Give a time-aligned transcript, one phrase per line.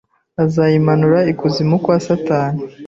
[0.43, 2.61] Azayimanura ikuzimu kwa satani